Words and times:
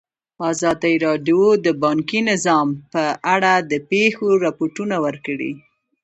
ازادي 0.51 0.93
راډیو 1.05 1.41
د 1.65 1.67
بانکي 1.83 2.19
نظام 2.31 2.67
په 2.93 3.03
اړه 3.33 3.53
د 3.71 3.73
پېښو 3.89 4.27
رپوټونه 4.45 4.95
ورکړي. 5.05 5.51